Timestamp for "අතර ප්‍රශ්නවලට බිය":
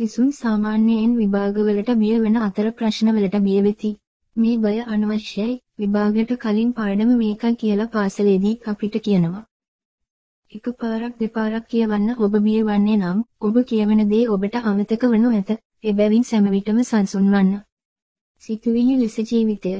2.38-3.58